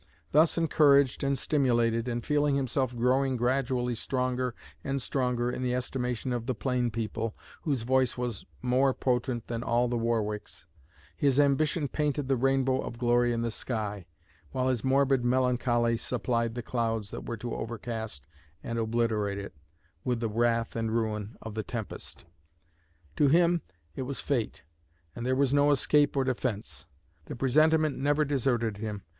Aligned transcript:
Thus 0.31 0.57
encouraged 0.57 1.23
and 1.23 1.37
stimulated, 1.37 2.07
and 2.07 2.25
feeling 2.25 2.55
himself 2.55 2.97
growing 2.97 3.37
gradually 3.37 3.93
stronger 3.93 4.55
and 4.83 4.99
stronger 4.99 5.51
in 5.51 5.61
the 5.61 5.75
estimation 5.75 6.33
of 6.33 6.47
'the 6.47 6.55
plain 6.55 6.89
people' 6.89 7.35
whose 7.61 7.83
voice 7.83 8.17
was 8.17 8.43
more 8.63 8.95
potent 8.95 9.45
than 9.45 9.61
all 9.61 9.87
the 9.87 9.99
Warwicks, 9.99 10.65
his 11.15 11.39
ambition 11.39 11.87
painted 11.87 12.27
the 12.27 12.35
rainbow 12.35 12.81
of 12.81 12.97
glory 12.97 13.31
in 13.31 13.43
the 13.43 13.51
sky, 13.51 14.07
while 14.49 14.69
his 14.69 14.83
morbid 14.83 15.23
melancholy 15.23 15.97
supplied 15.97 16.55
the 16.55 16.63
clouds 16.63 17.11
that 17.11 17.27
were 17.27 17.37
to 17.37 17.53
overcast 17.53 18.25
and 18.63 18.79
obliterate 18.79 19.37
it 19.37 19.53
with 20.03 20.19
the 20.19 20.29
wrath 20.29 20.75
and 20.75 20.93
ruin 20.95 21.37
of 21.43 21.53
the 21.53 21.61
tempest. 21.61 22.25
To 23.17 23.27
him 23.27 23.61
it 23.95 24.01
was 24.01 24.19
fate, 24.19 24.63
and 25.15 25.27
there 25.27 25.35
was 25.35 25.53
no 25.53 25.69
escape 25.69 26.17
or 26.17 26.23
defense. 26.23 26.87
The 27.25 27.35
presentiment 27.35 27.99
never 27.99 28.25
deserted 28.25 28.77
him. 28.77 29.03